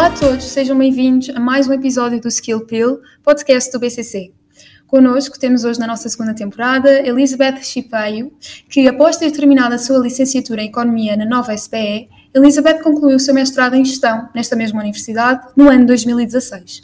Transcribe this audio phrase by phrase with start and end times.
[0.00, 4.32] Olá a todos, sejam bem-vindos a mais um episódio do Skill Pill, podcast do BCC.
[4.86, 8.32] Connosco temos hoje na nossa segunda temporada Elizabeth Chipeio,
[8.70, 13.20] que após ter terminado a sua licenciatura em Economia na nova SPE, Elizabeth concluiu o
[13.20, 16.80] seu mestrado em Gestão nesta mesma universidade no ano 2016.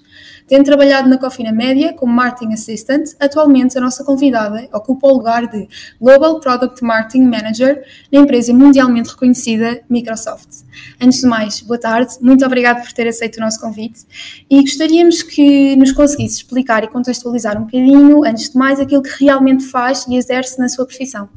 [0.47, 5.49] Tendo trabalhado na Cofina Média como Marketing Assistant, atualmente a nossa convidada ocupa o lugar
[5.49, 5.69] de
[6.01, 10.63] Global Product Marketing Manager na empresa mundialmente reconhecida Microsoft.
[11.01, 14.07] Antes de mais, boa tarde, muito obrigada por ter aceito o nosso convite
[14.49, 19.25] e gostaríamos que nos conseguisse explicar e contextualizar um bocadinho, antes de mais, aquilo que
[19.25, 21.29] realmente faz e exerce na sua profissão.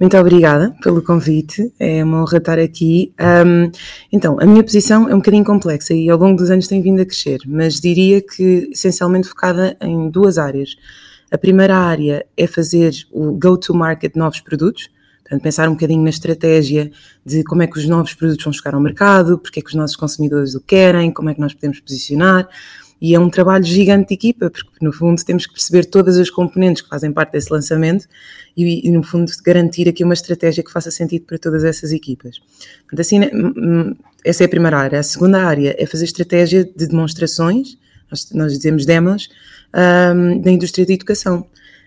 [0.00, 3.12] Muito obrigada pelo convite, é uma honra estar aqui.
[3.46, 3.70] Um,
[4.12, 7.00] então, a minha posição é um bocadinho complexa e ao longo dos anos tem vindo
[7.00, 10.76] a crescer, mas diria que essencialmente focada em duas áreas.
[11.30, 14.90] A primeira área é fazer o go-to-market de novos produtos,
[15.22, 16.90] portanto, pensar um bocadinho na estratégia
[17.24, 19.74] de como é que os novos produtos vão chegar ao mercado, porque é que os
[19.76, 22.48] nossos consumidores o querem, como é que nós podemos posicionar.
[23.00, 26.30] E é um trabalho gigante de equipa, porque no fundo temos que perceber todas as
[26.30, 28.06] componentes que fazem parte desse lançamento
[28.56, 32.38] e, e no fundo garantir aqui uma estratégia que faça sentido para todas essas equipas.
[32.80, 33.30] Portanto, assim, né,
[34.24, 35.00] essa é a primeira área.
[35.00, 37.76] A segunda área é fazer estratégia de demonstrações,
[38.10, 39.28] nós, nós dizemos demos,
[39.74, 41.46] um, da indústria da educação.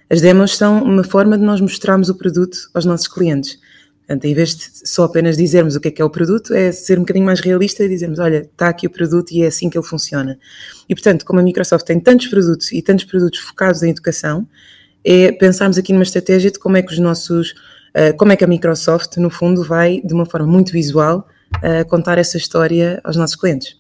[0.10, 3.60] As demos são uma forma de nós mostrarmos o produto aos nossos clientes.
[4.08, 6.72] Portanto, em vez de só apenas dizermos o que é que é o produto, é
[6.72, 9.70] ser um bocadinho mais realista e dizermos, olha, está aqui o produto e é assim
[9.70, 10.40] que ele funciona.
[10.88, 14.48] E, portanto, como a Microsoft tem tantos produtos e tantos produtos focados em educação,
[15.04, 18.46] é pensarmos aqui numa estratégia de como é que os nossos, uh, como é que
[18.46, 21.28] a Microsoft, no fundo, vai, de uma forma muito visual,
[21.58, 23.76] uh, contar essa história aos nossos clientes.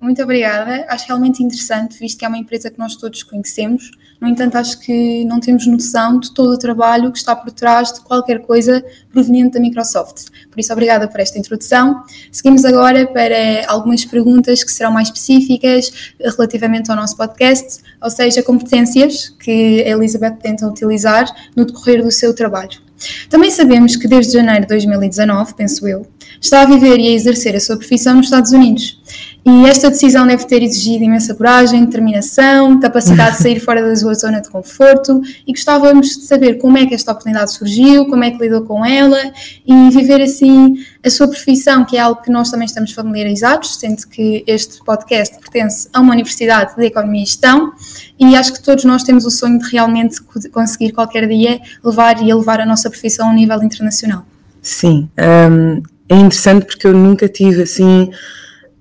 [0.00, 0.86] Muito obrigada.
[0.88, 3.90] Acho realmente interessante, visto que é uma empresa que nós todos conhecemos.
[4.18, 7.92] No entanto, acho que não temos noção de todo o trabalho que está por trás
[7.92, 10.28] de qualquer coisa proveniente da Microsoft.
[10.50, 12.02] Por isso, obrigada por esta introdução.
[12.32, 18.42] Seguimos agora para algumas perguntas que serão mais específicas relativamente ao nosso podcast, ou seja,
[18.42, 22.89] competências que a Elizabeth tenta utilizar no decorrer do seu trabalho.
[23.28, 26.06] Também sabemos que desde janeiro de 2019, penso eu,
[26.40, 29.00] está a viver e a exercer a sua profissão nos Estados Unidos.
[29.44, 34.14] E esta decisão deve ter exigido imensa coragem, determinação, capacidade de sair fora da sua
[34.14, 38.30] zona de conforto e gostávamos de saber como é que esta oportunidade surgiu, como é
[38.30, 39.18] que lidou com ela
[39.66, 44.06] e viver assim a sua profissão, que é algo que nós também estamos familiarizados, sendo
[44.08, 47.72] que este podcast pertence a uma Universidade de Economia e Gestão
[48.20, 50.20] e acho que todos nós temos o sonho de realmente
[50.52, 54.26] conseguir qualquer dia levar e elevar a nossa profissão a um nível internacional.
[54.60, 58.10] Sim, um, é interessante porque eu nunca tive assim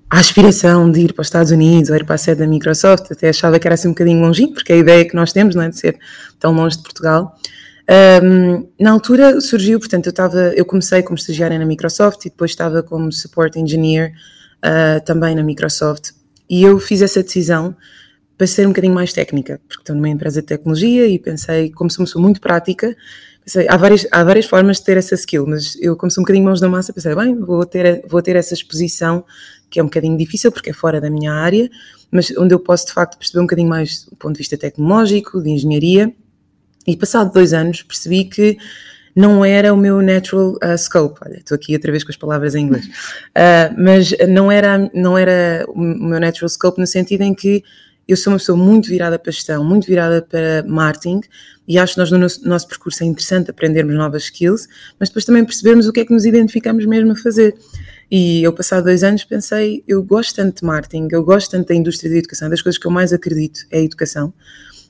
[0.10, 3.12] a aspiração de ir para os Estados Unidos ou ir para a sede da Microsoft,
[3.12, 5.64] até achava que era assim um bocadinho longinho, porque a ideia que nós temos não
[5.64, 5.98] é, de ser
[6.40, 7.38] tão longe de Portugal.
[8.24, 12.52] Um, na altura surgiu, portanto, eu, estava, eu comecei como estagiária na Microsoft e depois
[12.52, 14.12] estava como support engineer
[14.58, 16.12] uh, também na Microsoft.
[16.50, 17.76] E eu fiz essa decisão
[18.40, 21.90] para ser um bocadinho mais técnica, porque estou numa empresa de tecnologia e pensei, como
[21.90, 22.96] sou muito prática,
[23.44, 26.24] pensei, há várias, há várias formas de ter essa skill, mas eu, como sou um
[26.24, 29.26] bocadinho mãos na massa, pensei, bem, vou ter, vou ter essa exposição
[29.70, 31.70] que é um bocadinho difícil porque é fora da minha área,
[32.10, 35.44] mas onde eu posso de facto perceber um bocadinho mais do ponto de vista tecnológico,
[35.44, 36.14] de engenharia.
[36.88, 38.58] E passado dois anos percebi que
[39.14, 41.20] não era o meu natural uh, scope.
[41.26, 42.86] Olha, estou aqui outra vez com as palavras em inglês.
[42.86, 47.64] Uh, mas não era, não era o meu natural scope no sentido em que
[48.10, 51.22] eu sou uma pessoa muito virada para gestão, muito virada para marketing,
[51.68, 54.68] e acho que nós no nosso, nosso, percurso é interessante aprendermos novas skills,
[55.00, 57.56] mas depois também percebermos o que é que nos identificamos mesmo a fazer.
[58.10, 61.76] E eu, passado dois anos, pensei: eu gosto tanto de marketing, eu gosto tanto da
[61.76, 64.34] indústria da educação, das coisas que eu mais acredito é a educação,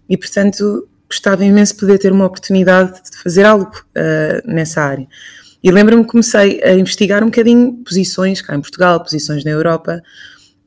[0.08, 5.08] e portanto gostava imenso de poder ter uma oportunidade de fazer algo uh, nessa área.
[5.62, 10.02] E lembro-me que comecei a investigar um bocadinho posições cá em Portugal, posições na Europa,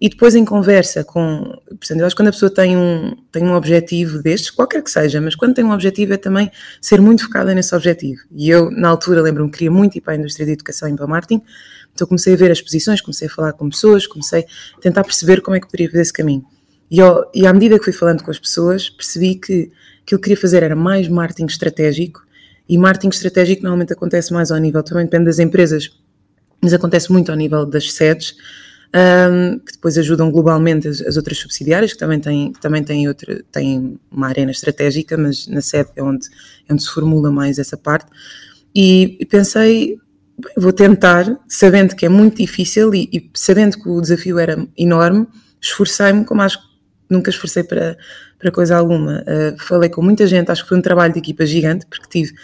[0.03, 1.57] e depois em conversa com.
[1.69, 4.91] Portanto, eu acho que quando a pessoa tem um, tem um objetivo destes, qualquer que
[4.91, 8.21] seja, mas quando tem um objetivo é também ser muito focada nesse objetivo.
[8.33, 10.97] E eu, na altura, lembro-me que queria muito ir para a indústria da educação e
[10.97, 11.41] para o marketing,
[11.95, 14.45] então comecei a ver as posições, comecei a falar com pessoas, comecei
[14.77, 16.45] a tentar perceber como é que poderia fazer esse caminho.
[16.91, 19.71] E, ao, e à medida que fui falando com as pessoas, percebi que
[20.03, 22.27] o que eu queria fazer era mais marketing estratégico,
[22.69, 25.97] e marketing estratégico normalmente acontece mais ao nível, também depende das empresas,
[26.61, 28.35] mas acontece muito ao nível das sedes,
[28.95, 33.09] um, que depois ajudam globalmente as, as, outras subsidiárias, que também têm, que também têm,
[33.09, 36.27] outra, têm uma arena estratégica, mas na sede é onde,
[36.69, 38.07] é onde se formula mais essa parte.
[38.75, 39.99] E, e pensei,
[40.39, 44.67] bem, vou tentar, sabendo que é muito difícil e, e sabendo que o desafio era
[44.77, 45.27] enorme,
[45.61, 46.73] esforcei-me como acho que
[47.09, 47.97] nunca esforcei para,
[48.39, 49.23] para coisa alguma.
[49.23, 52.35] Uh, falei com muita gente, acho que foi um trabalho de equipa gigante, porque tive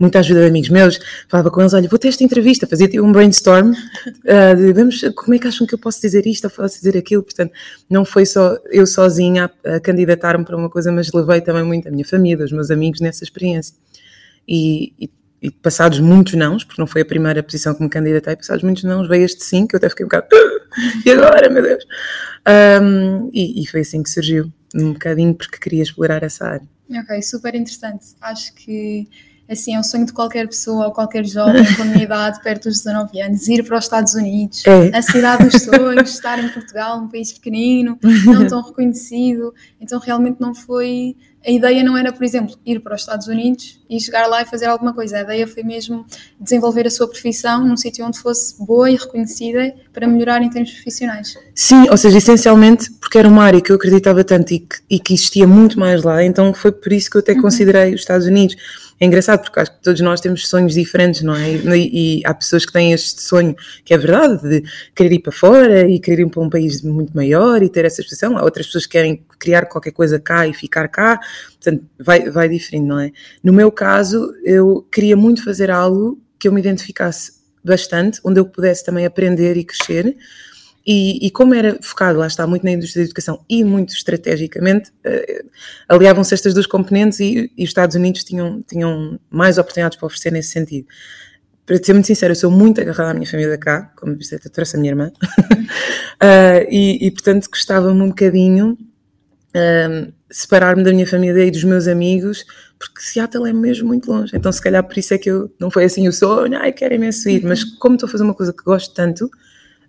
[0.00, 0.98] muita ajuda de amigos meus,
[1.28, 5.00] falava com eles, olha, vou ter esta entrevista, fazia tipo um brainstorm, uh, de, vamos,
[5.14, 7.52] como é que acham que eu posso dizer isto ou posso dizer aquilo, portanto,
[7.88, 11.86] não foi só eu sozinha a, a candidatar-me para uma coisa, mas levei também muito
[11.86, 13.74] a minha família, os meus amigos nessa experiência.
[14.48, 15.10] E, e,
[15.42, 18.84] e, passados muitos nãos, porque não foi a primeira posição que me candidatei, passados muitos
[18.84, 21.84] nãos, veio este sim, que eu até fiquei um bocado, ah, e agora, meu Deus?
[22.82, 26.66] Um, e, e foi assim que surgiu, um bocadinho porque queria explorar essa área.
[26.90, 28.06] Ok, super interessante.
[28.20, 29.06] Acho que
[29.50, 32.68] assim, é o sonho de qualquer pessoa ou qualquer jovem com a minha idade, perto
[32.68, 34.96] dos 19 anos, ir para os Estados Unidos, é.
[34.96, 39.52] a cidade dos sonhos, estar em Portugal, um país pequenino, não tão reconhecido.
[39.80, 41.16] Então, realmente não foi.
[41.44, 44.44] A ideia não era, por exemplo, ir para os Estados Unidos e chegar lá e
[44.44, 45.16] fazer alguma coisa.
[45.16, 46.04] A ideia foi mesmo
[46.38, 50.70] desenvolver a sua profissão num sítio onde fosse boa e reconhecida para melhorar em termos
[50.70, 51.34] profissionais.
[51.54, 54.98] Sim, ou seja, essencialmente porque era uma área que eu acreditava tanto e que, e
[55.00, 57.40] que existia muito mais lá, então foi por isso que eu até uhum.
[57.40, 58.56] considerei os Estados Unidos
[59.00, 61.52] é engraçado porque acho que todos nós temos sonhos diferentes, não é?
[61.52, 64.62] E, e, há pessoas que têm este sonho, que é verdade, de
[64.94, 68.02] querer ir para fora e querer ir para um país muito maior e ter essa
[68.02, 68.36] expressão.
[68.36, 71.18] Há outras pessoas que querem criar qualquer coisa cá e ficar cá,
[71.52, 73.10] portanto, vai, vai diferindo, não é?
[73.42, 78.44] No meu caso, eu queria muito fazer algo que eu me identificasse bastante, onde eu
[78.44, 80.14] pudesse também aprender e crescer
[80.86, 84.90] e, e, como era focado, lá está, muito na indústria da educação e muito estrategicamente,
[84.90, 85.50] uh,
[85.88, 90.32] aliavam-se estas duas componentes e, e, os Estados Unidos tinham, tinham mais oportunidades para oferecer
[90.32, 90.86] nesse sentido.
[91.66, 94.50] Para ser muito sincero, eu sou muito agarrada à minha família cá, como viste, eu
[94.50, 98.78] trouxe a minha irmã, uh, e, e, portanto gostava-me um bocadinho
[99.54, 102.44] uh, separar-me da minha família e dos meus amigos,
[102.78, 105.70] porque Seattle é mesmo muito longe, então se calhar por isso é que eu não
[105.70, 108.52] foi assim o sonho, ai quero imenso ir, mas como estou a fazer uma coisa
[108.52, 109.30] que gosto tanto,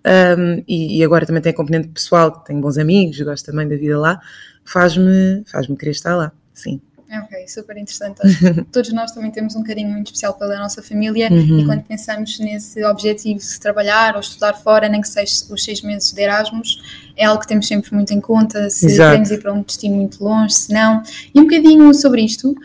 [0.06, 3.76] um, e, e, agora também tem a componente pessoal, tenho bons amigos, gosto também da
[3.76, 4.20] vida lá,
[4.66, 6.82] faz-me faz querer estar lá, sim.
[7.24, 8.22] Ok, super interessante.
[8.72, 11.60] todos nós também temos um carinho muito especial pela nossa família uhum.
[11.60, 15.82] e quando pensamos nesse objetivo de trabalhar ou estudar fora, nem que seja os seis
[15.82, 16.82] meses de Erasmus,
[17.18, 19.10] é algo que temos sempre muito em conta, se Exato.
[19.10, 21.04] queremos ir para um destino muito longe, se não.
[21.36, 22.56] E um bocadinho sobre isto,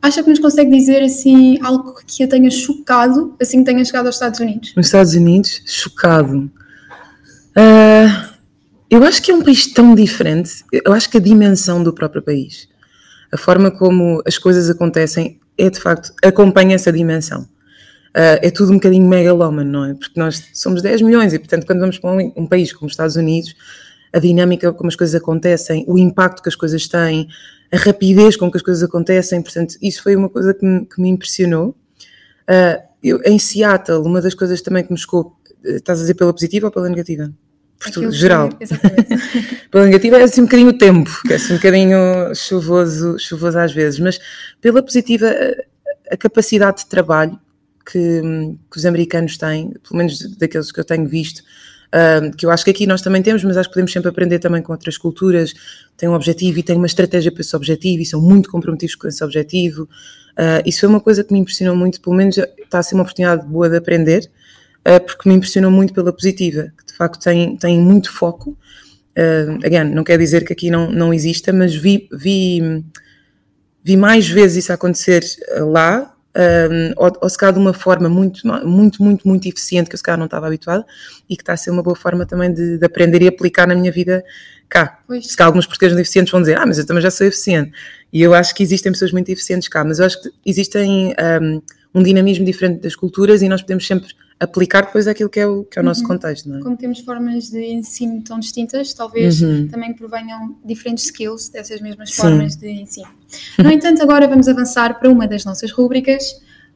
[0.00, 4.06] acha que nos consegue dizer assim algo que a tenha chocado assim que tenha chegado
[4.06, 4.72] aos Estados Unidos?
[4.76, 6.48] Nos Estados Unidos, chocado.
[7.56, 8.36] Uh,
[8.90, 10.64] eu acho que é um país tão diferente.
[10.70, 12.68] Eu acho que a dimensão do próprio país,
[13.32, 17.42] a forma como as coisas acontecem, é de facto, acompanha essa dimensão.
[18.14, 19.94] Uh, é tudo um bocadinho megalómano, não é?
[19.94, 22.92] Porque nós somos 10 milhões e, portanto, quando vamos para um, um, país como os
[22.92, 23.54] Estados Unidos,
[24.12, 27.28] a dinâmica como as coisas acontecem, o impacto que as coisas têm,
[27.72, 31.00] a rapidez com que as coisas acontecem, portanto, isso foi uma coisa que me, que
[31.00, 31.76] me impressionou.
[32.48, 36.32] Uh, eu, em Seattle, uma das coisas também que me chocou, estás a dizer pela
[36.32, 37.30] positiva ou pela negativa?
[37.78, 38.48] Portugal, geral.
[39.70, 43.58] Pela negativa é assim um bocadinho o tempo, que é assim um bocadinho chuvoso, chuvoso
[43.58, 44.18] às vezes, mas
[44.60, 45.26] pela positiva
[46.10, 47.38] a capacidade de trabalho
[47.84, 48.20] que,
[48.70, 51.42] que os americanos têm, pelo menos daqueles que eu tenho visto,
[51.88, 54.38] uh, que eu acho que aqui nós também temos, mas acho que podemos sempre aprender
[54.38, 55.54] também com outras culturas,
[55.96, 59.06] têm um objetivo e têm uma estratégia para esse objetivo e são muito comprometidos com
[59.06, 59.84] esse objetivo.
[60.32, 63.02] Uh, isso foi uma coisa que me impressionou muito, pelo menos está a ser uma
[63.02, 64.30] oportunidade boa de aprender,
[64.86, 68.56] uh, porque me impressionou muito pela positiva, de facto tem, tem muito foco.
[69.16, 72.84] Uh, again, não quer dizer que aqui não, não exista, mas vi, vi,
[73.82, 75.24] vi mais vezes isso acontecer
[75.58, 79.94] lá, um, ou, ou se calhar de uma forma muito, muito, muito, muito eficiente que
[79.94, 80.84] eu se calhar não estava habituada
[81.28, 83.74] e que está a ser uma boa forma também de, de aprender e aplicar na
[83.74, 84.22] minha vida
[84.68, 85.00] cá.
[85.06, 85.26] Pois.
[85.26, 87.72] Se calhar alguns portugueses eficientes vão dizer, ah, mas eu também já sou eficiente.
[88.12, 91.62] E eu acho que existem pessoas muito eficientes cá, mas eu acho que existem um,
[91.94, 95.64] um dinamismo diferente das culturas e nós podemos sempre aplicar depois aquilo que é o,
[95.64, 96.08] que é o nosso uhum.
[96.08, 96.48] contexto.
[96.48, 96.62] Não é?
[96.62, 99.68] Como temos formas de ensino tão distintas, talvez uhum.
[99.68, 102.22] também provenham diferentes skills dessas mesmas Sim.
[102.22, 103.08] formas de ensino.
[103.58, 106.22] No entanto, agora vamos avançar para uma das nossas rúbricas,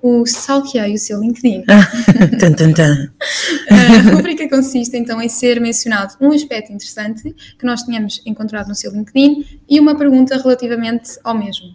[0.02, 1.64] o Salqueei o seu LinkedIn.
[2.38, 3.12] tan, tan, tan.
[3.68, 8.74] A rubrica consiste então em ser mencionado um aspecto interessante que nós tínhamos encontrado no
[8.74, 11.74] seu LinkedIn e uma pergunta relativamente ao mesmo.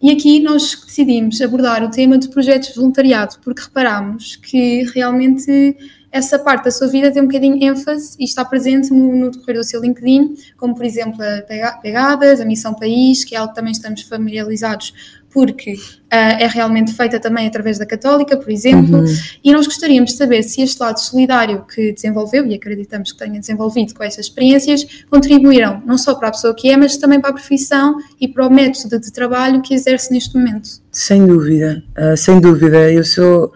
[0.00, 5.76] E aqui nós decidimos abordar o tema de projetos de voluntariado, porque reparámos que realmente
[6.10, 9.56] essa parte da sua vida tem um bocadinho ênfase e está presente no, no decorrer
[9.56, 13.56] do seu LinkedIn, como por exemplo a Pegadas, a Missão País, que é algo que
[13.56, 15.78] também estamos familiarizados porque uh,
[16.10, 19.16] é realmente feita também através da Católica, por exemplo, uhum.
[19.44, 23.38] e nós gostaríamos de saber se este lado solidário que desenvolveu, e acreditamos que tenha
[23.38, 27.30] desenvolvido com estas experiências, contribuíram não só para a pessoa que é, mas também para
[27.30, 30.68] a profissão e para o método de trabalho que exerce neste momento.
[30.90, 32.92] Sem dúvida, uh, sem dúvida.
[32.92, 33.52] Eu sou.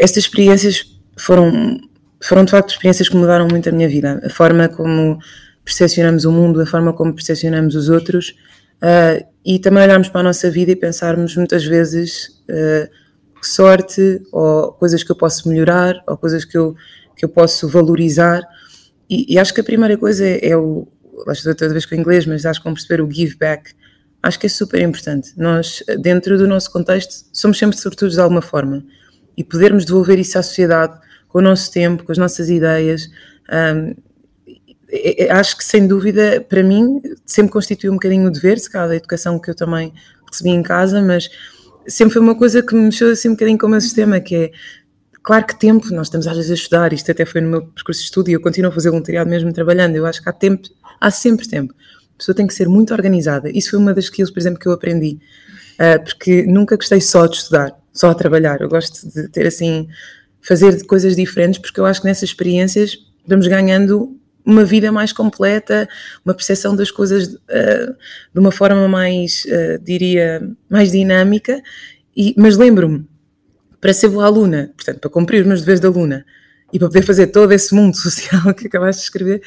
[0.00, 1.80] Estas experiências foram,
[2.20, 4.20] foram de facto experiências que mudaram muito a minha vida.
[4.24, 5.20] A forma como
[5.64, 8.34] percepcionamos o mundo, a forma como percepcionamos os outros.
[8.82, 12.88] Uh, e também olharmos para a nossa vida e pensarmos muitas vezes uh,
[13.44, 16.74] sorte, ou coisas que eu posso melhorar, ou coisas que eu,
[17.16, 18.42] que eu posso valorizar.
[19.08, 20.88] E, e acho que a primeira coisa é, é o.
[21.28, 23.72] Acho toda vez com o inglês, mas acho que vamos perceber o give back.
[24.22, 25.32] Acho que é super importante.
[25.36, 28.84] Nós, dentro do nosso contexto, somos sempre sortudos de alguma forma.
[29.36, 30.98] E podermos devolver isso à sociedade
[31.28, 33.08] com o nosso tempo, com as nossas ideias.
[33.52, 33.94] Um,
[35.30, 38.96] acho que sem dúvida, para mim, sempre constituiu um bocadinho o dever, se calhar da
[38.96, 39.92] educação que eu também
[40.30, 41.28] recebi em casa, mas
[41.86, 44.34] sempre foi uma coisa que me mexeu assim um bocadinho com o meu sistema, que
[44.34, 44.52] é
[45.22, 48.00] claro que tempo, nós estamos às vezes a estudar, isto até foi no meu percurso
[48.00, 50.68] de estudo e eu continuo a fazer voluntariado mesmo trabalhando, eu acho que há tempo,
[51.00, 51.74] há sempre tempo.
[52.14, 53.50] A pessoa tem que ser muito organizada.
[53.50, 55.18] Isso foi uma das skills, por exemplo, que eu aprendi,
[55.74, 58.60] uh, porque nunca gostei só de estudar, só a trabalhar.
[58.60, 59.88] Eu gosto de ter assim,
[60.40, 65.88] fazer coisas diferentes, porque eu acho que nessas experiências vamos ganhando uma vida mais completa,
[66.24, 67.96] uma percepção das coisas uh,
[68.32, 71.62] de uma forma mais, uh, diria, mais dinâmica.
[72.16, 73.06] E, mas lembro-me,
[73.80, 76.24] para ser boa aluna, portanto, para cumprir os meus deveres de aluna
[76.72, 79.42] e para poder fazer todo esse mundo social que acabaste de escrever,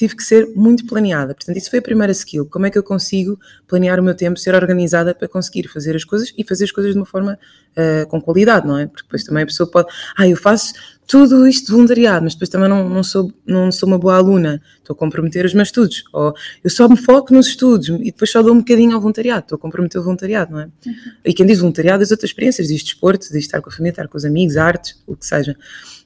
[0.00, 1.34] tive que ser muito planeada.
[1.34, 2.46] Portanto, isso foi a primeira skill.
[2.46, 3.38] Como é que eu consigo
[3.68, 6.92] planear o meu tempo, ser organizada para conseguir fazer as coisas e fazer as coisas
[6.94, 7.38] de uma forma
[7.76, 8.86] uh, com qualidade, não é?
[8.86, 10.72] Porque depois também a pessoa pode, ah, eu faço
[11.10, 14.62] tudo isto de voluntariado, mas depois também não, não, sou, não sou uma boa aluna,
[14.78, 16.04] estou a comprometer os meus estudos.
[16.12, 19.40] Ou eu só me foco nos estudos e depois só dou um bocadinho ao voluntariado,
[19.40, 20.64] estou a comprometer o voluntariado, não é?
[20.86, 20.92] Uhum.
[21.24, 24.06] E quem diz voluntariado, as outras experiências, diz desporto, diz estar com a família, estar
[24.06, 25.56] com os amigos, artes, o que seja.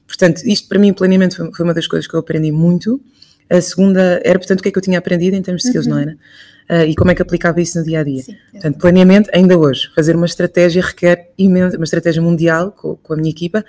[0.07, 2.99] Portanto, isto para mim, planeamento foi, foi uma das coisas que eu aprendi muito
[3.49, 5.85] a segunda era, portanto, o que é que eu tinha aprendido em termos de skills,
[5.85, 5.93] uhum.
[5.93, 6.17] não era?
[6.67, 8.23] Uh, e como é que aplicava isso no dia a dia.
[8.23, 13.13] Sim, portanto, planeamento, ainda hoje, fazer uma estratégia requer imenso, uma estratégia mundial com, com
[13.13, 13.63] a minha equipa,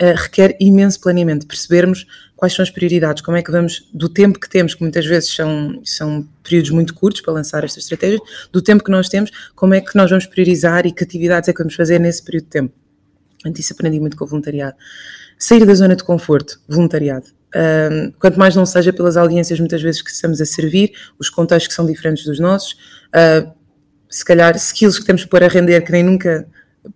[0.00, 4.38] uh, requer imenso planeamento, percebermos quais são as prioridades, como é que vamos, do tempo
[4.38, 8.20] que temos, que muitas vezes são, são períodos muito curtos para lançar estas estratégias,
[8.52, 11.52] do tempo que nós temos, como é que nós vamos priorizar e que atividades é
[11.52, 12.74] que vamos fazer nesse período de tempo.
[13.34, 14.76] Portanto, isso aprendi muito com o voluntariado.
[15.38, 20.02] Sair da zona de conforto, voluntariado um, quanto mais não seja pelas audiências muitas vezes
[20.02, 23.50] que estamos a servir, os contextos que são diferentes dos nossos, uh,
[24.08, 26.46] se calhar skills que temos para render que nem nunca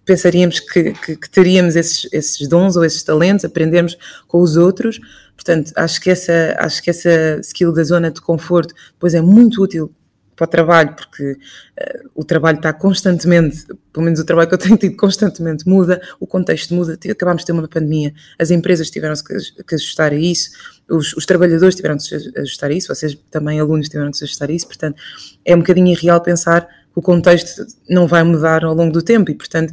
[0.05, 3.97] pensaríamos que, que, que teríamos esses, esses, dons ou esses talentos, aprendemos
[4.27, 5.01] com os outros.
[5.35, 9.63] Portanto, acho que essa, acho que essa skill da zona de conforto depois é muito
[9.63, 9.93] útil
[10.37, 14.59] para o trabalho, porque uh, o trabalho está constantemente, pelo menos o trabalho que eu
[14.59, 19.23] tenho tido constantemente muda, o contexto muda, acabámos de ter uma pandemia, as empresas tiveram-se
[19.23, 20.51] que, que ajustar a isso,
[20.89, 24.53] os, os trabalhadores tiveram que ajustar a isso, vocês também alunos tiveram que ajustar a
[24.53, 25.01] isso, portanto
[25.45, 29.35] é um bocadinho irreal pensar o contexto não vai mudar ao longo do tempo e
[29.35, 29.73] portanto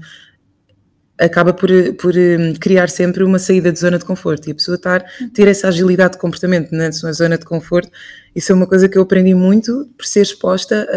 [1.19, 4.75] acaba por, por hum, criar sempre uma saída de zona de conforto e a pessoa
[4.75, 7.91] estar, ter essa agilidade de comportamento na sua zona de conforto,
[8.33, 10.87] isso é uma coisa que eu aprendi muito por ser exposta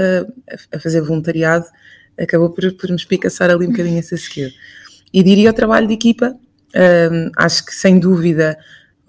[0.72, 1.66] a, a fazer voluntariado,
[2.16, 4.48] acabou por, por me espicaçar ali um bocadinho essa skill.
[5.12, 6.36] E diria o trabalho de equipa,
[7.12, 8.56] um, acho que sem dúvida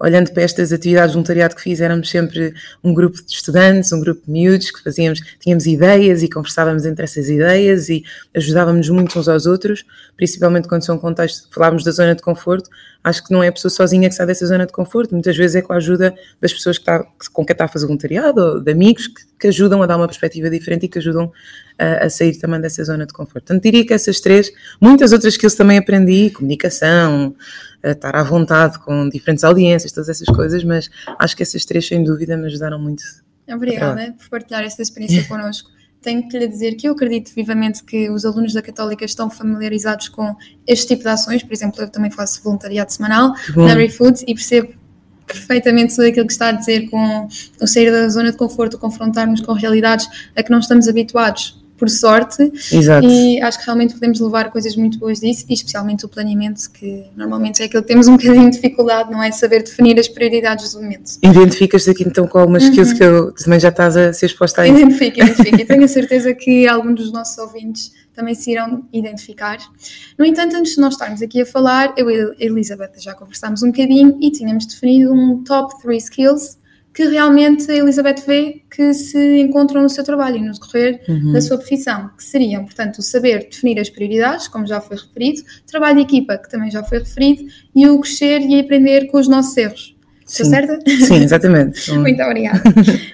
[0.04, 4.00] olhando para estas atividades de voluntariado que fiz, éramos sempre um grupo de estudantes, um
[4.00, 8.04] grupo de miúdos que fazíamos, tínhamos ideias e conversávamos entre essas ideias e
[8.36, 9.84] ajudávamos muito uns aos outros,
[10.14, 12.68] principalmente quando são contextos, falávamos da zona de conforto,
[13.04, 15.56] acho que não é a pessoa sozinha que sai dessa zona de conforto, muitas vezes
[15.56, 18.60] é com a ajuda das pessoas que está, com quem está a fazer voluntariado, ou
[18.60, 21.30] de amigos que, que ajudam a dar uma perspectiva diferente e que ajudam
[21.78, 23.44] a, a, sair também dessa zona de conforto.
[23.44, 27.36] Portanto, diria que essas três, muitas outras que eu também aprendi, comunicação,
[27.82, 32.02] estar à vontade com diferentes audiências, todas essas coisas, mas acho que essas três, sem
[32.02, 33.02] dúvida, me ajudaram muito.
[33.46, 35.73] Obrigada por partilhar esta experiência connosco.
[36.04, 40.10] Tenho que lhe dizer que eu acredito vivamente que os alunos da Católica estão familiarizados
[40.10, 41.42] com este tipo de ações.
[41.42, 44.74] Por exemplo, eu também faço voluntariado semanal na ReFood e percebo
[45.26, 47.26] perfeitamente tudo aquilo que está a dizer com
[47.58, 50.06] o sair da zona de conforto, confrontarmos com realidades
[50.36, 52.52] a que não estamos habituados por sorte.
[52.72, 53.06] Exato.
[53.06, 57.04] E acho que realmente podemos levar coisas muito boas disso, e especialmente o planeamento, que
[57.16, 59.30] normalmente é aquilo que temos um bocadinho de dificuldade, não é?
[59.32, 61.12] Saber definir as prioridades do momento.
[61.22, 62.96] Identificas-te aqui então com algumas skills uhum.
[62.96, 64.78] que eu, também já estás a ser exposta a isso?
[64.78, 65.60] Identifico, identifico.
[65.60, 69.58] e tenho a certeza que alguns dos nossos ouvintes também se irão identificar.
[70.16, 73.62] No entanto, antes de nós estarmos aqui a falar, eu e a Elizabeth já conversámos
[73.62, 76.58] um bocadinho e tínhamos definido um top 3 skills
[76.94, 81.32] que realmente a Elizabeth vê que se encontram no seu trabalho e no decorrer uhum.
[81.32, 85.42] da sua profissão, que seriam, portanto, o saber definir as prioridades, como já foi referido,
[85.66, 89.26] trabalho de equipa, que também já foi referido, e o crescer e aprender com os
[89.26, 89.94] nossos erros.
[90.26, 90.78] Estou certa?
[90.88, 91.92] Sim, exatamente.
[91.92, 92.62] Muito obrigada.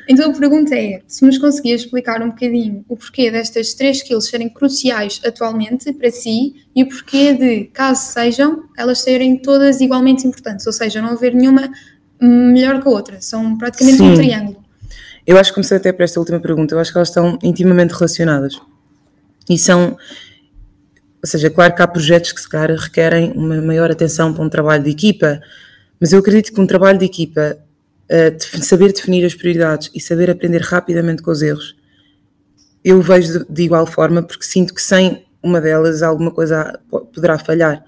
[0.08, 4.28] Então a pergunta é: se nos conseguias explicar um bocadinho o porquê destas três skills
[4.28, 10.24] serem cruciais atualmente para si e o porquê de, caso sejam, elas serem todas igualmente
[10.24, 11.68] importantes, ou seja, não haver nenhuma
[12.20, 14.10] melhor que a outra, são praticamente Sim.
[14.10, 14.64] um triângulo.
[15.26, 17.92] Eu acho que comecei até para esta última pergunta, eu acho que elas estão intimamente
[17.92, 18.60] relacionadas
[19.48, 19.96] e são
[21.22, 24.48] ou seja, claro que há projetos que se calhar requerem uma maior atenção para um
[24.48, 25.40] trabalho de equipa,
[26.00, 27.58] mas eu acredito que um trabalho de equipa,
[28.10, 31.76] uh, saber definir as prioridades e saber aprender rapidamente com os erros,
[32.82, 36.80] eu vejo de igual forma, porque sinto que sem uma delas alguma coisa
[37.12, 37.84] poderá falhar.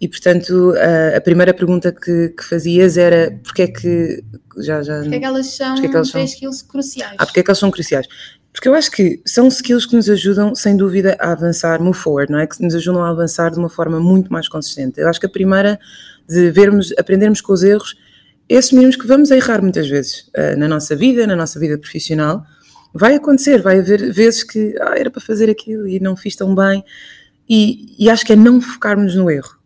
[0.00, 4.24] E, portanto, a, a primeira pergunta que, que, fazias era porque é que.
[4.56, 7.16] Já, já, porque é que elas são porque é que elas são, skills cruciais?
[7.18, 8.06] Ah, porque é que elas são cruciais?
[8.50, 12.32] Porque eu acho que são skills que nos ajudam, sem dúvida, a avançar, move forward,
[12.32, 12.46] não é?
[12.46, 14.98] Que nos ajudam a avançar de uma forma muito mais consistente.
[14.98, 15.78] Eu acho que a primeira,
[16.26, 17.94] de vermos, aprendermos com os erros,
[18.48, 22.42] é assumirmos que vamos errar muitas vezes uh, na nossa vida, na nossa vida profissional.
[22.92, 26.54] Vai acontecer, vai haver vezes que ah, era para fazer aquilo e não fiz tão
[26.54, 26.82] bem.
[27.48, 29.59] E, e acho que é não focarmos no erro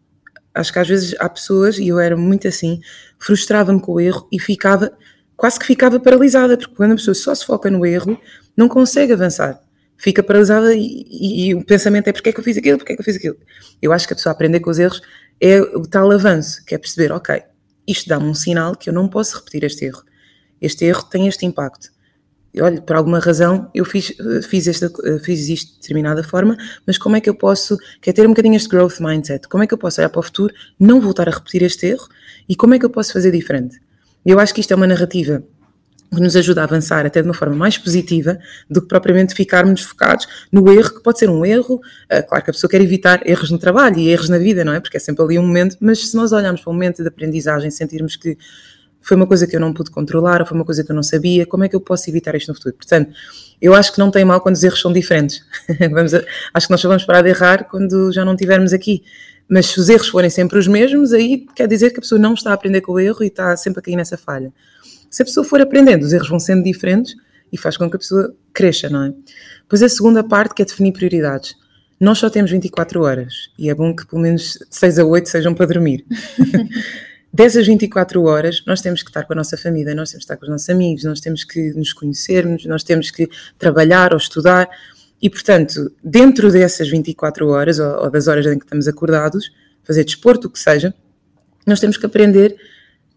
[0.54, 2.80] acho que às vezes há pessoas, e eu era muito assim,
[3.18, 4.96] frustrava-me com o erro e ficava,
[5.36, 8.18] quase que ficava paralisada, porque quando a pessoa só se foca no erro,
[8.56, 9.60] não consegue avançar.
[9.96, 12.92] Fica paralisada e, e, e o pensamento é porque é que eu fiz aquilo, porque
[12.92, 13.36] é que eu fiz aquilo.
[13.80, 15.00] Eu acho que a pessoa aprender com os erros
[15.40, 17.42] é o tal avanço, que é perceber, ok,
[17.86, 20.02] isto dá-me um sinal que eu não posso repetir este erro.
[20.60, 21.93] Este erro tem este impacto
[22.60, 24.12] olha, por alguma razão eu fiz,
[24.48, 24.90] fiz, esta,
[25.22, 26.56] fiz isto de determinada forma,
[26.86, 29.66] mas como é que eu posso, quer ter um bocadinho este growth mindset, como é
[29.66, 32.08] que eu posso olhar para o futuro, não voltar a repetir este erro
[32.48, 33.80] e como é que eu posso fazer diferente?
[34.24, 35.42] Eu acho que isto é uma narrativa
[36.14, 38.38] que nos ajuda a avançar até de uma forma mais positiva
[38.70, 41.80] do que propriamente ficarmos focados no erro, que pode ser um erro.
[42.08, 44.72] Ah, claro que a pessoa quer evitar erros no trabalho e erros na vida, não
[44.72, 44.80] é?
[44.80, 47.70] Porque é sempre ali um momento, mas se nós olharmos para um momento de aprendizagem,
[47.70, 48.38] sentirmos que
[49.04, 51.02] foi uma coisa que eu não pude controlar, ou foi uma coisa que eu não
[51.02, 52.74] sabia, como é que eu posso evitar isto no futuro?
[52.74, 53.12] Portanto,
[53.60, 55.44] eu acho que não tem mal quando os erros são diferentes.
[55.68, 59.02] a, acho que nós só vamos parar de errar quando já não estivermos aqui.
[59.46, 62.32] Mas se os erros forem sempre os mesmos, aí quer dizer que a pessoa não
[62.32, 64.50] está a aprender com o erro e está sempre a cair nessa falha.
[65.10, 67.14] Se a pessoa for aprendendo, os erros vão sendo diferentes
[67.52, 69.12] e faz com que a pessoa cresça, não é?
[69.68, 71.54] Pois a segunda parte que é definir prioridades.
[72.00, 75.54] Nós só temos 24 horas e é bom que pelo menos 6 a 8 sejam
[75.54, 76.06] para dormir.
[77.34, 80.36] dessas 24 horas, nós temos que estar com a nossa família, nós temos que estar
[80.36, 83.28] com os nossos amigos, nós temos que nos conhecermos, nós temos que
[83.58, 84.70] trabalhar ou estudar.
[85.20, 89.50] E, portanto, dentro dessas 24 horas, ou, ou das horas em que estamos acordados,
[89.82, 90.94] fazer desporto, o que seja,
[91.66, 92.54] nós temos que aprender.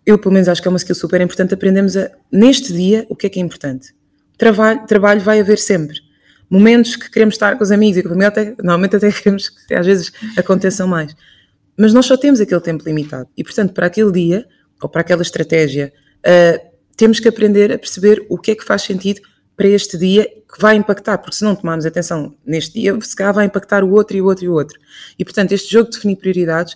[0.03, 1.53] Eu, pelo menos, acho que é uma skill super importante.
[1.53, 3.93] Aprendemos a, neste dia, o que é que é importante.
[4.35, 5.99] Trabalho, trabalho vai haver sempre.
[6.49, 9.49] Momentos que queremos estar com os amigos e com a família, até, normalmente até queremos
[9.49, 11.15] que às vezes aconteçam mais
[11.77, 13.29] mas nós só temos aquele tempo limitado.
[13.37, 14.45] E, portanto, para aquele dia,
[14.81, 18.81] ou para aquela estratégia, uh, temos que aprender a perceber o que é que faz
[18.81, 19.21] sentido
[19.55, 23.33] para este dia que vai impactar, porque se não tomarmos atenção neste dia, se calhar
[23.33, 24.79] vai impactar o outro e o outro e o outro.
[25.17, 26.75] E, portanto, este jogo de definir prioridades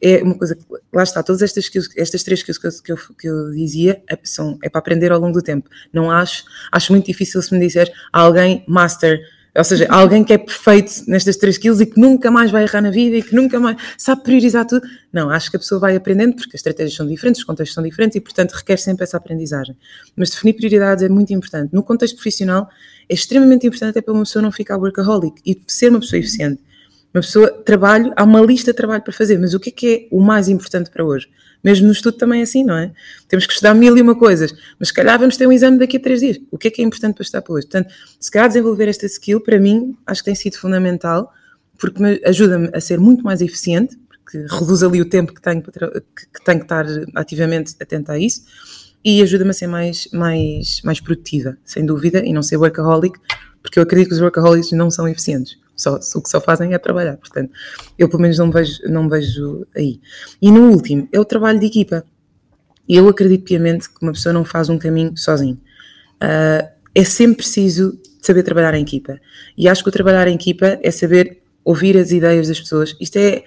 [0.00, 3.16] é uma coisa que, lá está, todas estas, estas três skills que eu, que eu,
[3.16, 5.70] que eu dizia é, são, é para aprender ao longo do tempo.
[5.92, 9.20] Não acho, acho muito difícil se me disser alguém master
[9.54, 12.80] ou seja, alguém que é perfeito nestas três skills e que nunca mais vai errar
[12.80, 14.86] na vida e que nunca mais sabe priorizar tudo.
[15.12, 17.84] Não, acho que a pessoa vai aprendendo porque as estratégias são diferentes, os contextos são
[17.84, 19.76] diferentes e, portanto, requer sempre essa aprendizagem.
[20.16, 21.70] Mas definir prioridades é muito importante.
[21.72, 22.66] No contexto profissional,
[23.08, 26.62] é extremamente importante até para uma pessoa não ficar workaholic e ser uma pessoa eficiente.
[27.14, 29.86] Uma pessoa, trabalho, há uma lista de trabalho para fazer, mas o que é que
[29.86, 31.28] é o mais importante para hoje?
[31.62, 32.90] Mesmo no estudo também é assim, não é?
[33.28, 35.98] Temos que estudar mil e uma coisas, mas se calhar vamos ter um exame daqui
[35.98, 36.40] a três dias.
[36.50, 37.66] O que é que é importante para estudar para hoje?
[37.66, 41.30] Portanto, se calhar desenvolver esta skill, para mim, acho que tem sido fundamental,
[41.78, 45.70] porque ajuda-me a ser muito mais eficiente, porque reduz ali o tempo que tenho, que,
[46.44, 48.42] tenho que estar ativamente atenta a isso,
[49.04, 53.18] e ajuda-me a ser mais, mais, mais produtiva, sem dúvida, e não ser workaholic,
[53.60, 55.61] porque eu acredito que os workaholics não são eficientes.
[55.82, 57.50] Só, o que só fazem é trabalhar, portanto,
[57.98, 60.00] eu pelo menos não me vejo, não me vejo aí.
[60.40, 62.04] E no último, é o trabalho de equipa.
[62.88, 65.58] Eu acredito piamente que uma pessoa não faz um caminho sozinho.
[66.22, 69.18] Uh, é sempre preciso saber trabalhar em equipa.
[69.58, 72.94] E acho que o trabalhar em equipa é saber ouvir as ideias das pessoas.
[73.00, 73.42] Isto é,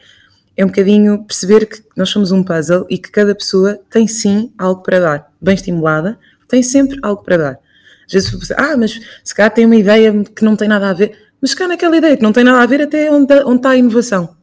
[0.58, 4.52] é um bocadinho perceber que nós somos um puzzle e que cada pessoa tem sim
[4.58, 5.32] algo para dar.
[5.42, 6.20] Bem estimulada,
[6.50, 7.60] tem sempre algo para dar.
[8.08, 11.18] Às vezes, ah, mas se calhar tem uma ideia que não tem nada a ver
[11.42, 13.78] mas cá naquela ideia que não tem nada a ver até onde, onde está a
[13.78, 14.36] inovação.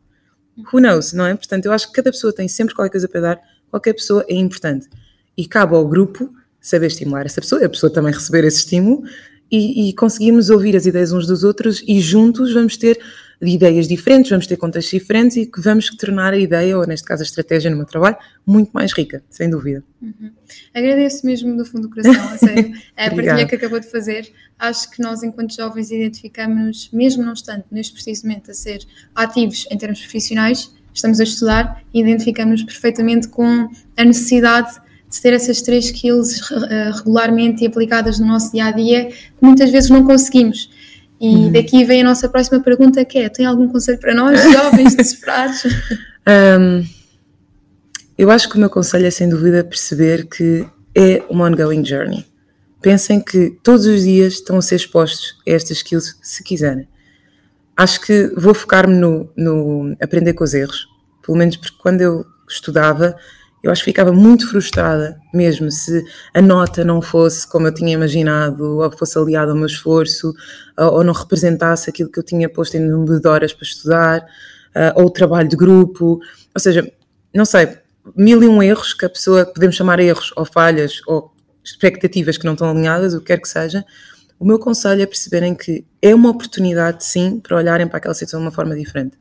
[0.72, 1.34] Who knows, não é?
[1.34, 4.34] Portanto, eu acho que cada pessoa tem sempre qualquer coisa para dar, qualquer pessoa é
[4.34, 4.88] importante.
[5.36, 9.02] E cabe ao grupo saber estimular essa pessoa, a pessoa também receber esse estímulo
[9.50, 12.98] e, e conseguirmos ouvir as ideias uns dos outros e juntos vamos ter
[13.50, 17.22] ideias diferentes, vamos ter contextos diferentes e que vamos tornar a ideia, ou neste caso
[17.22, 19.82] a estratégia no meu trabalho, muito mais rica, sem dúvida.
[20.00, 20.30] Uhum.
[20.72, 24.32] Agradeço mesmo do fundo do coração, a sério, a partilha que acabou de fazer.
[24.58, 29.66] Acho que nós, enquanto jovens, identificamos-nos, mesmo não estando neste preciso momento a ser ativos
[29.70, 35.60] em termos profissionais, estamos a estudar e identificamos-nos perfeitamente com a necessidade de ter essas
[35.60, 40.70] três skills uh, regularmente aplicadas no nosso dia a dia, que muitas vezes não conseguimos.
[41.22, 41.52] E uhum.
[41.52, 45.62] daqui vem a nossa próxima pergunta que é, tem algum conselho para nós, jovens desesperados?
[46.26, 46.84] um,
[48.18, 52.26] eu acho que o meu conselho é sem dúvida perceber que é uma ongoing journey.
[52.82, 56.88] Pensem que todos os dias estão a ser expostos a estas skills se quiserem.
[57.76, 60.88] Acho que vou focar-me no, no aprender com os erros,
[61.24, 63.16] pelo menos porque quando eu estudava
[63.62, 67.92] eu acho que ficava muito frustrada mesmo se a nota não fosse como eu tinha
[67.92, 70.34] imaginado, ou fosse aliada ao meu esforço,
[70.76, 74.26] ou não representasse aquilo que eu tinha posto em número de horas para estudar,
[74.74, 76.20] ah, ou o trabalho de grupo.
[76.54, 76.90] Ou seja,
[77.32, 77.78] não sei,
[78.16, 81.32] mil e um erros que a pessoa, podemos chamar erros ou falhas ou
[81.64, 83.84] expectativas que não estão alinhadas, o que quer que seja.
[84.38, 88.40] O meu conselho é perceberem que é uma oportunidade, sim, para olharem para aquela situação
[88.40, 89.16] de uma forma diferente.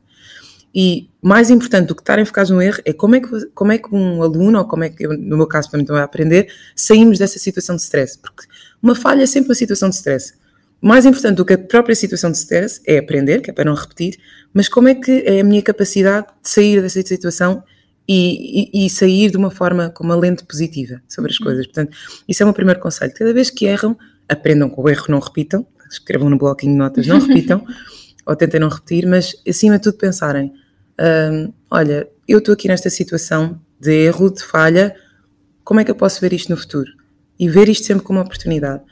[0.74, 3.78] E mais importante do que estarem focados no erro é como é que, como é
[3.78, 6.04] que um aluno, ou como é que, eu, no meu caso, para mim também a
[6.04, 8.18] aprender, saímos dessa situação de stress.
[8.18, 8.44] Porque
[8.82, 10.34] uma falha é sempre uma situação de stress.
[10.80, 13.74] Mais importante do que a própria situação de stress é aprender, que é para não
[13.74, 14.18] repetir,
[14.52, 17.62] mas como é que é a minha capacidade de sair dessa situação
[18.08, 21.46] e, e, e, sair de uma forma com uma lente positiva sobre as uhum.
[21.46, 21.66] coisas.
[21.66, 23.12] Portanto, isso é o meu primeiro conselho.
[23.14, 23.96] Cada vez que erram,
[24.28, 27.64] aprendam com o erro, não repitam, escrevam no bloquinho de notas, não repitam,
[28.26, 30.52] ou tentem não repetir, mas acima de tudo pensarem
[31.00, 34.94] um, olha, eu estou aqui nesta situação de erro, de falha,
[35.64, 36.90] como é que eu posso ver isto no futuro?
[37.38, 38.82] E ver isto sempre como uma oportunidade.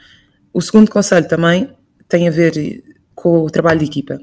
[0.52, 1.70] O segundo conselho também
[2.08, 2.82] tem a ver
[3.14, 4.20] com o trabalho de equipa.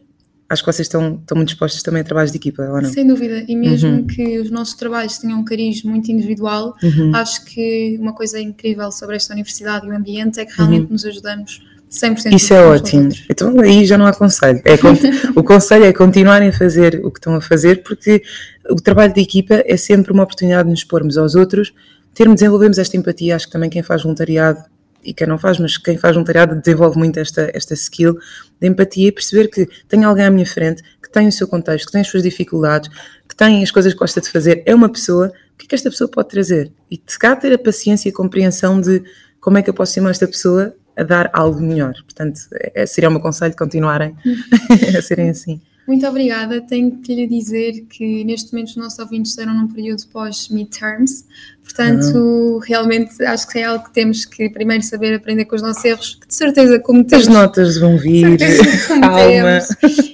[0.49, 2.89] Acho que vocês estão, estão muito dispostos também a trabalhos de equipa, ou não?
[2.89, 4.07] Sem dúvida, e mesmo uhum.
[4.07, 7.13] que os nossos trabalhos tenham um cariz muito individual, uhum.
[7.13, 10.93] acho que uma coisa incrível sobre esta universidade e o ambiente é que realmente uhum.
[10.93, 13.09] nos ajudamos 100% Isso é ótimo.
[13.29, 14.61] Então aí já não há conselho.
[14.65, 14.75] É,
[15.35, 18.21] o conselho é continuarem a fazer o que estão a fazer, porque
[18.69, 21.73] o trabalho de equipa é sempre uma oportunidade de nos expormos aos outros,
[22.13, 23.35] termos, desenvolvemos esta empatia.
[23.35, 24.63] Acho que também quem faz voluntariado,
[25.03, 28.17] e quem não faz, mas quem faz voluntariado desenvolve muito esta, esta skill
[28.59, 31.85] de empatia e perceber que tem alguém à minha frente, que tem o seu contexto,
[31.85, 32.89] que tem as suas dificuldades,
[33.27, 35.75] que tem as coisas que gosta de fazer, é uma pessoa, o que é que
[35.75, 36.71] esta pessoa pode trazer?
[36.91, 39.01] E se cá ter a paciência e a compreensão de
[39.39, 41.93] como é que eu posso ser mais esta pessoa a dar algo melhor.
[42.03, 42.39] Portanto,
[42.73, 44.15] é, seria o meu conselho continuarem
[44.97, 45.61] a serem assim.
[45.87, 46.59] Muito obrigada.
[46.59, 51.25] Tenho que lhe dizer que neste momento os nossos ouvintes estarão num período pós-midterms,
[51.63, 52.59] portanto, uhum.
[52.59, 56.15] realmente acho que é algo que temos que primeiro saber aprender com os nossos erros,
[56.15, 57.25] que de certeza cometemos.
[57.25, 58.37] As notas vão vir,
[58.99, 59.59] calma.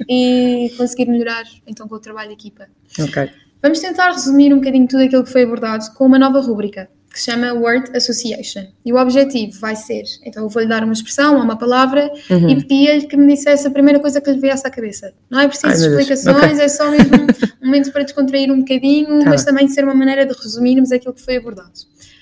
[0.07, 2.67] E conseguir melhorar então com o trabalho de equipa.
[2.99, 3.31] Ok.
[3.59, 7.19] Vamos tentar resumir um bocadinho tudo aquilo que foi abordado com uma nova rúbrica que
[7.19, 8.65] se chama Word Association.
[8.83, 12.49] E o objetivo vai ser, então eu vou-lhe dar uma expressão ou uma palavra uhum.
[12.49, 15.13] e pedia-lhe que me dissesse a primeira coisa que lhe viesse à cabeça.
[15.29, 16.65] Não é preciso Ai, explicações, okay.
[16.65, 17.15] é só mesmo
[17.61, 19.29] um momento para descontrair um bocadinho, tá.
[19.29, 21.71] mas também ser uma maneira de resumirmos aquilo que foi abordado.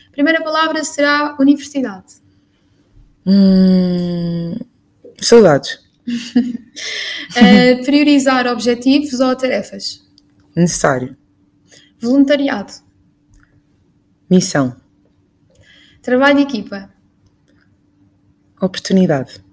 [0.09, 2.15] A primeira palavra será universidade.
[3.25, 4.57] Hum,
[5.21, 5.79] saudades.
[6.05, 10.01] uh, priorizar objetivos ou tarefas?
[10.53, 11.15] Necessário.
[11.97, 12.73] Voluntariado.
[14.29, 14.80] Missão.
[16.01, 16.89] Trabalho de equipa.
[18.59, 19.43] Oportunidade.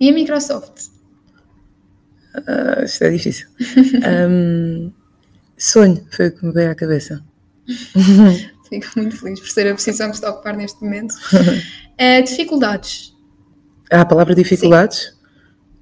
[0.00, 0.88] E a Microsoft?
[2.34, 3.48] Uh, isto é difícil.
[4.30, 4.92] um,
[5.56, 7.22] sonho foi o que me veio à cabeça.
[8.68, 11.12] Fico muito feliz por ser a posição que está a ocupar neste momento.
[11.12, 13.14] Uh, dificuldades.
[13.90, 15.14] Ah, a palavra dificuldades?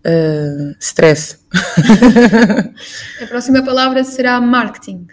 [0.05, 1.39] Uh, stress.
[3.23, 5.07] a próxima palavra será marketing.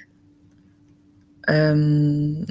[1.47, 2.45] Um,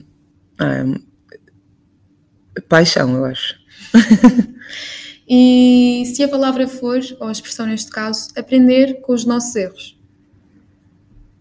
[2.68, 3.56] paixão, eu acho.
[5.28, 9.98] e se a palavra for, ou a expressão neste caso, aprender com os nossos erros?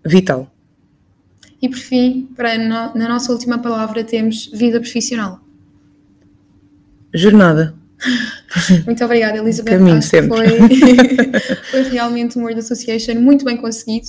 [0.06, 0.52] Vital.
[1.62, 5.42] E por fim, para no, na nossa última palavra, temos vida profissional.
[7.14, 7.76] Jornada.
[8.86, 9.72] Muito obrigada, Elizabeth.
[9.72, 10.30] Caminho sempre.
[10.30, 10.48] Foi,
[11.72, 14.08] foi realmente um Word Association muito bem conseguido.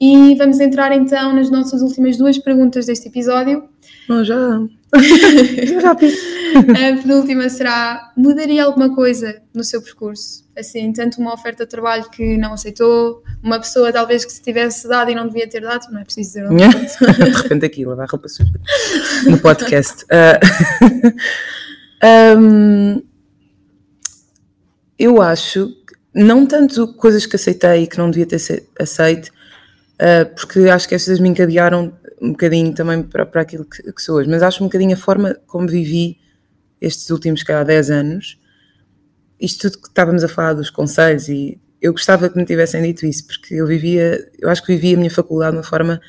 [0.00, 3.68] E vamos entrar então nas nossas últimas duas perguntas deste episódio.
[4.08, 4.60] Oh, já.
[5.88, 10.46] A penúltima será: mudaria alguma coisa no seu percurso?
[10.56, 14.88] Assim, tanto uma oferta de trabalho que não aceitou, uma pessoa talvez que se tivesse
[14.88, 17.32] dado e não devia ter dado, não é preciso dizer nada.
[17.32, 18.50] de repente aqui, lavar roupa suja
[19.26, 20.04] no podcast.
[20.04, 21.14] Uh,
[22.38, 23.02] um,
[24.98, 25.70] eu acho,
[26.14, 30.94] não tanto coisas que aceitei e que não devia ter aceito, uh, porque acho que
[30.94, 34.62] essas me encadearam um bocadinho também para, para aquilo que, que, sou hoje, mas acho
[34.62, 36.18] um bocadinho a forma como vivi
[36.80, 38.40] estes últimos, cá, 10 anos,
[39.40, 43.06] isto tudo que estávamos a falar dos conselhos e eu gostava que me tivessem dito
[43.06, 46.00] isso, porque eu vivia, eu acho que vivia a minha faculdade de uma forma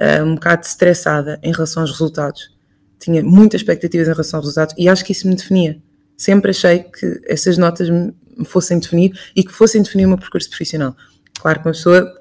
[0.00, 2.54] uh, um bocado estressada em relação aos resultados.
[3.00, 5.82] Tinha muitas expectativas em relação aos resultados e acho que isso me definia.
[6.16, 10.48] Sempre achei que essas notas me fossem definir e que fossem definir o meu percurso
[10.48, 10.96] profissional.
[11.40, 12.12] Claro que uma pessoa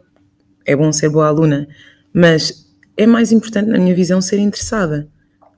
[0.65, 1.67] é bom ser boa aluna,
[2.13, 2.65] mas
[2.97, 5.07] é mais importante, na minha visão, ser interessada.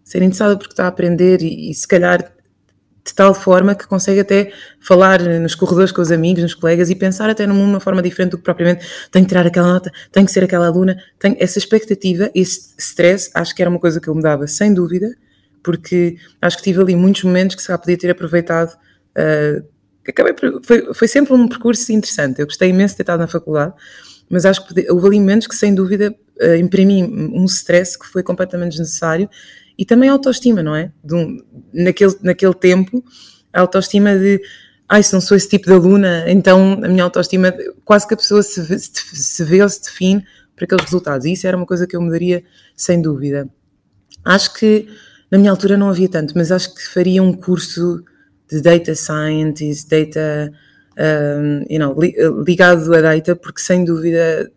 [0.04, 2.34] Ser interessada porque está a aprender e, e se calhar
[3.08, 6.96] de tal forma que consegue até falar nos corredores com os amigos, nos colegas e
[6.96, 9.74] pensar até no mundo de uma forma diferente do que propriamente tenho que tirar aquela
[9.74, 11.02] nota, tenho que ser aquela aluna.
[11.18, 14.74] Tenho essa expectativa, esse stress, acho que era uma coisa que eu me dava sem
[14.74, 15.16] dúvida,
[15.64, 18.78] porque acho que tive ali muitos momentos que se calhar podia ter aproveitado.
[19.18, 19.64] Uh,
[20.12, 22.40] acabei por, foi, foi sempre um percurso interessante.
[22.40, 23.74] Eu gostei imenso de ter estado na faculdade,
[24.30, 28.24] mas acho que houve ali momentos que sem dúvida uh, imprimi um stress que foi
[28.24, 29.30] completamente desnecessário
[29.78, 30.92] e também a autoestima, não é?
[31.12, 31.40] Um,
[31.74, 33.04] naquele, naquele tempo,
[33.54, 34.42] a autoestima de
[34.90, 38.18] ai, se não sou esse tipo de aluna, então a minha autoestima, quase que a
[38.18, 41.26] pessoa se vê, se vê ou se define para aqueles resultados.
[41.26, 42.44] E isso era uma coisa que eu mudaria
[42.76, 43.50] sem dúvida.
[44.24, 44.88] Acho que
[45.30, 48.04] na minha altura não havia tanto, mas acho que faria um curso
[48.50, 50.52] de data scientist, data,
[50.98, 51.96] um, you know,
[52.44, 54.52] ligado a data, porque sem dúvida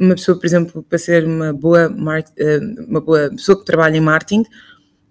[0.00, 1.94] uma pessoa, por exemplo, para ser uma boa,
[2.88, 4.44] uma boa pessoa que trabalha em marketing,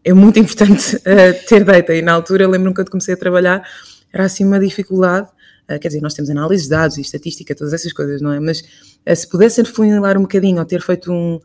[0.03, 1.93] é muito importante uh, ter data.
[1.93, 3.63] E na altura, lembro-me quando comecei a trabalhar,
[4.11, 5.29] era assim uma dificuldade.
[5.69, 8.39] Uh, quer dizer, nós temos análise de dados e estatística, todas essas coisas, não é?
[8.39, 11.39] Mas uh, se pudesse funilar um bocadinho ou ter feito um.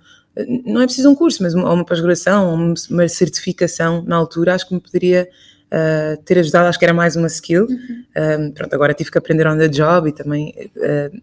[0.65, 4.75] Não é preciso um curso, mas uma, uma pós-graduação uma certificação na altura, acho que
[4.75, 5.29] me poderia
[5.75, 7.67] uh, ter ajudado, acho que era mais uma skill.
[7.67, 8.05] Uhum.
[8.47, 11.23] Um, pronto, agora tive que aprender on the job e também uh,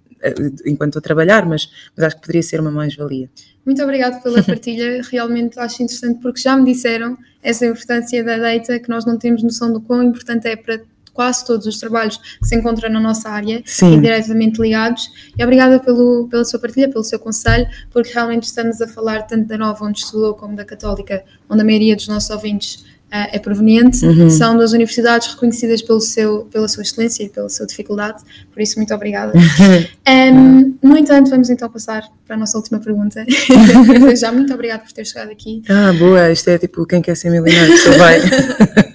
[0.66, 3.30] enquanto estou a trabalhar, mas, mas acho que poderia ser uma mais-valia.
[3.66, 8.80] Muito obrigada pela partilha, realmente acho interessante porque já me disseram essa importância da data,
[8.80, 10.80] que nós não temos noção do quão importante é para
[11.14, 13.98] quase todos os trabalhos que se encontram na nossa área Sim.
[13.98, 15.10] e diretamente ligados.
[15.38, 19.48] E obrigada pelo, pela sua partilha, pelo seu conselho, porque realmente estamos a falar tanto
[19.48, 24.06] da Nova, onde estudou, como da Católica, onde a maioria dos nossos ouvintes é proveniente,
[24.06, 24.30] uhum.
[24.30, 28.78] são das universidades reconhecidas pelo seu, pela sua excelência e pela sua dificuldade, por isso
[28.78, 29.34] muito obrigada.
[30.08, 33.26] um, no entanto, vamos então passar para a nossa última pergunta.
[34.15, 35.62] Já muito obrigada por ter chegado aqui.
[35.67, 38.17] Ah, boa, isto é tipo quem quer ser milionário, só vai.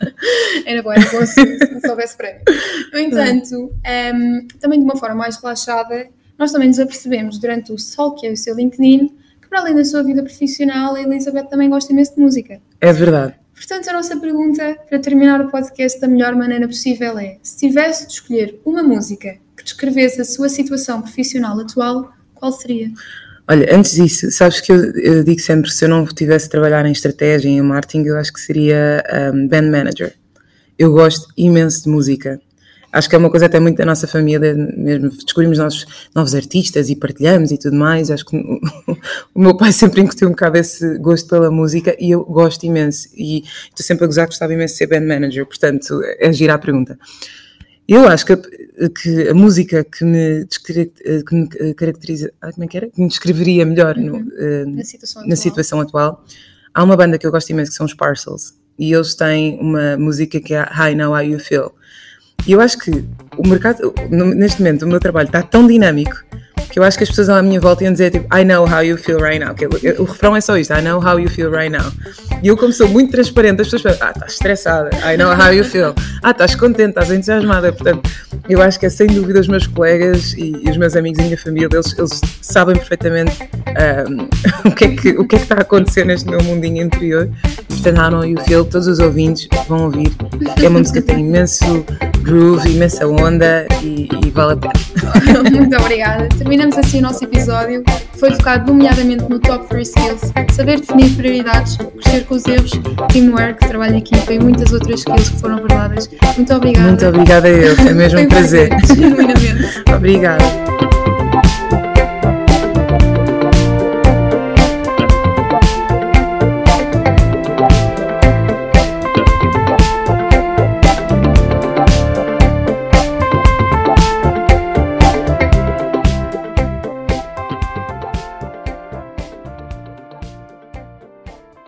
[0.65, 2.41] era bom, era bom se, se soubesse prémio.
[2.95, 6.07] No entanto, um, também de uma forma mais relaxada,
[6.39, 9.75] nós também nos apercebemos durante o sol que é o seu LinkedIn que para além
[9.75, 12.61] da sua vida profissional, a Elizabeth também gosta imenso de música.
[12.81, 13.35] É verdade.
[13.57, 18.07] Portanto, a nossa pergunta para terminar o podcast da melhor maneira possível é: se tivesse
[18.07, 22.93] de escolher uma música que descrevesse a sua situação profissional atual, qual seria?
[23.49, 26.85] Olha, antes disso, sabes que eu, eu digo sempre: se eu não tivesse de trabalhar
[26.85, 30.15] em estratégia, em marketing, eu acho que seria um, band manager.
[30.79, 32.39] Eu gosto imenso de música
[32.97, 36.89] acho que é uma coisa até muito da nossa família, mesmo descobrimos novos, novos artistas
[36.89, 38.11] e partilhamos e tudo mais.
[38.11, 38.37] Acho que
[39.35, 43.09] o meu pai sempre incutiu um bocado esse gosto pela música e eu gosto imenso.
[43.15, 46.57] E estou sempre a gozar que gostava imenso de ser band manager, portanto, é girar
[46.57, 46.99] a pergunta.
[47.87, 48.39] Eu acho que a,
[48.89, 52.89] que a música que me, que me caracteriza, ah, como é que era?
[52.89, 56.25] Que me descreveria melhor no, uh, na, situação na situação atual,
[56.75, 59.97] há uma banda que eu gosto imenso que são os Parcels e eles têm uma
[59.97, 61.73] música que é Hi Now How You Feel
[62.47, 63.05] e eu acho que
[63.37, 66.25] o mercado, neste momento, o meu trabalho está tão dinâmico
[66.77, 68.83] que eu acho que as pessoas à minha volta iam dizer tipo, I know how
[68.83, 69.55] you feel right now.
[69.55, 71.91] Que o, refrão é só isto, I know how you feel right now.
[72.43, 75.53] E eu, como sou muito transparente, as pessoas falam, ah, estás estressada, I know how
[75.53, 75.95] you feel.
[76.23, 77.73] Ah, estás contente, estás entusiasmada.
[77.73, 78.11] Portanto,
[78.47, 81.23] eu acho que é sem dúvida os meus colegas e, e os meus amigos e
[81.23, 83.33] a minha família, eles, eles sabem perfeitamente
[84.65, 86.83] um, o, que é que, o que é que está a acontecer neste meu mundinho
[86.83, 87.31] interior.
[87.69, 90.13] Portanto, I know you feel, todos os ouvintes vão ouvir.
[90.63, 91.87] É uma música que tem imenso
[92.27, 94.73] groove, imensa onda e, e vale a pena.
[95.51, 96.29] muito obrigada.
[96.37, 101.11] Terminamos assim o nosso episódio, que foi focado nomeadamente no Top 3 Skills, saber definir
[101.15, 102.73] prioridades, crescer com os erros,
[103.13, 106.11] teamwork, trabalho em equipa e muitas outras skills que foram abordadas.
[106.37, 106.89] Muito obrigada.
[106.89, 108.71] Muito obrigada a eu, é mesmo um prazer.
[108.87, 109.85] Genuinamente.
[109.95, 110.45] obrigada.